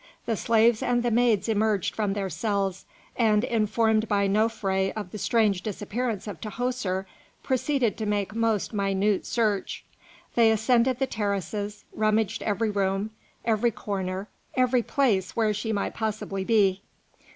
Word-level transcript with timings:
The 0.25 0.35
slaves 0.35 0.81
and 0.81 1.03
the 1.03 1.11
maids 1.11 1.47
emerged 1.47 1.93
from 1.93 2.13
their 2.13 2.27
cells, 2.27 2.85
and 3.15 3.43
informed 3.43 4.07
by 4.07 4.27
Nofré 4.27 4.91
of 4.95 5.11
the 5.11 5.19
strange 5.19 5.61
disappearance 5.61 6.25
of 6.25 6.41
Tahoser, 6.41 7.05
proceeded 7.43 7.97
to 7.99 8.07
make 8.07 8.33
most 8.33 8.73
minute 8.73 9.27
search. 9.27 9.85
They 10.33 10.49
ascended 10.49 10.97
the 10.97 11.05
terraces, 11.05 11.85
rummaged 11.93 12.41
every 12.41 12.71
room, 12.71 13.11
every 13.45 13.69
corner, 13.69 14.27
every 14.55 14.81
place 14.81 15.35
where 15.35 15.53
she 15.53 15.71
might 15.71 15.93
possibly 15.93 16.43
be. 16.45 16.81